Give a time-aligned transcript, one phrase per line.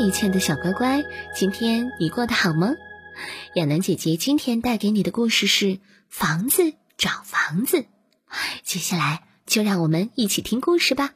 [0.00, 1.04] 嗨，亲爱的小乖乖，
[1.34, 2.72] 今天你过得好吗？
[3.52, 5.66] 亚楠姐姐今天带给你的故事是
[6.08, 7.76] 《房子找房子》，
[8.62, 11.10] 接下来就让我们一起听故事吧。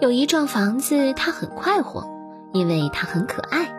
[0.00, 2.08] 有一幢房子，它很快活，
[2.52, 3.72] 因为它很可爱。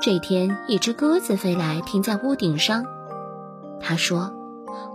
[0.00, 2.86] 这天，一只鸽子飞来，停在屋顶上。
[3.82, 4.32] 它说：“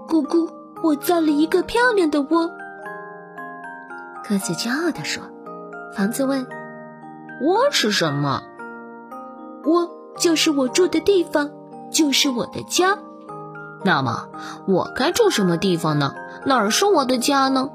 [0.10, 2.50] 咕咕，我造了一个漂亮的窝。”
[4.28, 5.30] 鸽子骄傲地说。
[5.96, 6.48] 房子问
[7.42, 8.44] ：“窝是什么？”
[9.66, 11.52] 窝就是我住的地方，
[11.92, 12.98] 就是我的家。
[13.86, 14.30] 那么
[14.68, 16.16] 我该住什么地方呢？
[16.46, 17.70] 哪儿是我的家呢？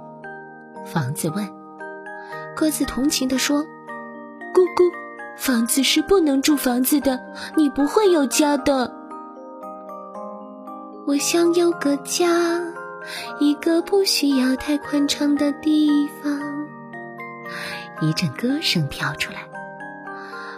[0.85, 1.49] 房子问。
[2.57, 3.61] 鸽子同情地说
[4.53, 4.93] ：“咕咕，
[5.37, 7.21] 房子是不能住房子的，
[7.57, 8.93] 你不会有家的。
[11.07, 12.61] 我想有个家，
[13.39, 16.37] 一个不需要太宽敞的地方。”
[18.01, 19.41] 一阵歌声飘出来。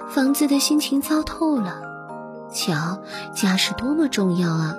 [0.09, 1.81] 房子的心情糟透了，
[2.53, 3.01] 瞧，
[3.35, 4.77] 家是多么重要啊！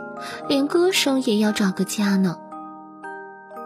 [0.47, 2.37] 连歌声也要找个家呢。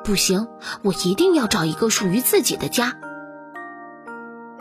[0.03, 0.47] 不行，
[0.83, 2.93] 我一定要找一个属于自己的家。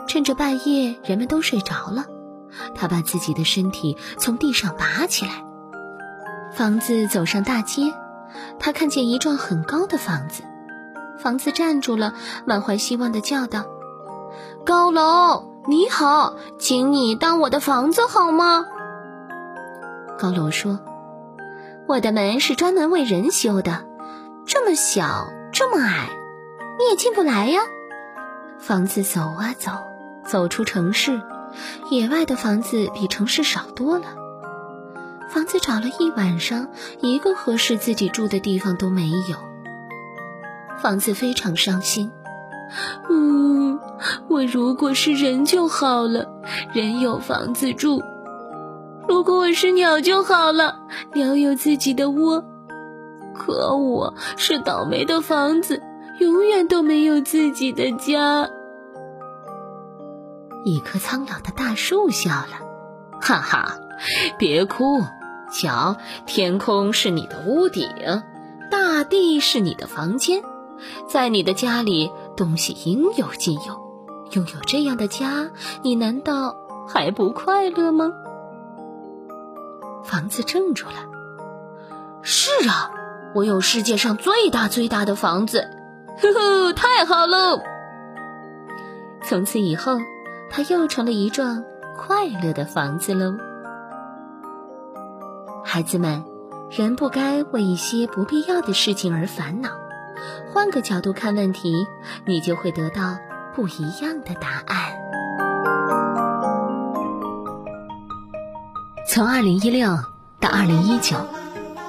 [0.07, 2.05] 趁着半夜人们都睡着了，
[2.73, 5.45] 他把自己的身体从地上拔起来。
[6.53, 7.93] 房子走上大街，
[8.59, 10.43] 他看见一幢很高的房子。
[11.19, 13.65] 房子站住了，满怀希望的叫道
[14.65, 18.67] ：“高楼！”你好，请你当我的房子好吗？
[20.19, 20.79] 高楼说
[21.89, 23.83] ：“我的门是专门为人修的，
[24.45, 26.09] 这么小，这么矮，
[26.77, 27.61] 你也进不来呀。”
[28.61, 29.71] 房子走啊走，
[30.23, 31.19] 走出城市，
[31.89, 34.05] 野外的房子比城市少多了。
[35.29, 36.67] 房子找了一晚上，
[37.01, 39.37] 一个合适自己住的地方都没有。
[40.77, 42.11] 房子非常伤心。
[43.09, 43.79] 嗯，
[44.27, 46.27] 我如果是人就好了，
[46.73, 48.01] 人有房子住；
[49.07, 50.79] 如果我是鸟就好了，
[51.13, 52.43] 鸟有自己的窝。
[53.33, 55.81] 可我是倒霉的房子，
[56.19, 58.49] 永远都没有自己的家。
[60.63, 63.77] 一棵苍老的大树笑了，哈哈，
[64.39, 65.01] 别哭，
[65.51, 67.87] 瞧，天空是你的屋顶，
[68.71, 70.41] 大地是你的房间，
[71.07, 72.09] 在你的家里。
[72.35, 73.81] 东西应有尽有，
[74.31, 75.49] 拥有这样的家，
[75.81, 76.55] 你难道
[76.87, 78.11] 还不快乐吗？
[80.03, 80.95] 房子怔住了。
[82.21, 82.91] 是啊，
[83.33, 85.69] 我有世界上最大最大的房子，
[86.21, 87.61] 呵呵，太好了。
[89.23, 89.97] 从此以后，
[90.49, 91.63] 它又成了一幢
[91.97, 93.35] 快乐的房子喽。
[95.63, 96.23] 孩子们，
[96.69, 99.69] 人不该为一些不必要的事情而烦恼。
[100.53, 101.87] 换个角度看问题，
[102.25, 103.17] 你就会得到
[103.55, 104.93] 不一样的答案。
[109.07, 109.97] 从二零一六
[110.39, 111.15] 到二零一九，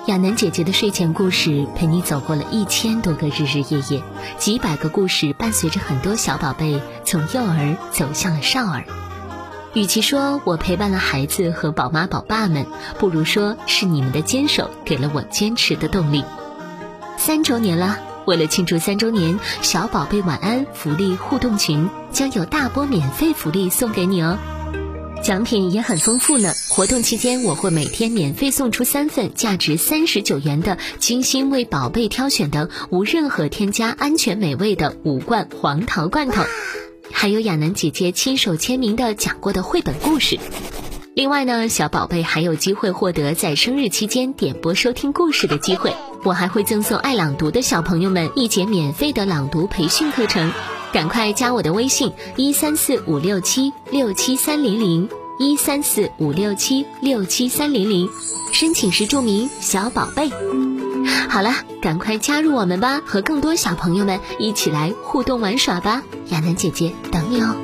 [0.06, 4.02] 亚楠姐姐的睡前故事陪你走过了一千多个日日夜夜，
[4.38, 8.84] 几百个故事伴随着很多小宝贝从幼儿走向了少儿。
[9.72, 12.66] 与其说我陪伴了孩子和宝妈宝爸们，
[12.98, 16.24] 不如说是你们的坚守给了我坚持的动力。
[17.16, 17.98] 三周年了。
[18.26, 24.36] 为了庆祝三周年，小宝贝晚安福利互动群将有大波免费福利送给你哦，
[25.22, 26.52] 奖品也很丰富呢。
[26.68, 36.42] 活动期间，我会每天免费送出三份价值三十九元的精心为宝贝挑选的无任何添加、安全美味的五罐黄桃罐头，
[37.12, 40.40] 还有亚楠姐姐亲手签名的讲过的绘本故事。
[41.14, 45.94] 另外呢，小宝贝还有机会获得在生日期间点播收听故事的机会。
[46.26, 50.52] 我还会赠送爱朗读的小朋友们一节免费的朗读培训课程。
[50.92, 55.08] 赶快加我的微信一三四五六七六七三零零
[55.38, 58.08] 一三四五六七六七三零零。
[58.52, 60.28] 申请时注明小宝贝。
[61.28, 67.54] 好了赶快加入我们吧和更多小朋友们一起来互动玩耍吧亚楠姐姐等你哦。